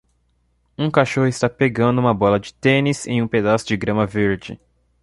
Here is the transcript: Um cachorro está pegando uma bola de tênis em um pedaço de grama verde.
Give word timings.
Um 0.79 0.89
cachorro 0.89 1.27
está 1.27 1.47
pegando 1.47 1.99
uma 1.99 2.11
bola 2.11 2.39
de 2.39 2.55
tênis 2.55 3.05
em 3.05 3.21
um 3.21 3.27
pedaço 3.27 3.67
de 3.67 3.77
grama 3.77 4.03
verde. 4.03 4.59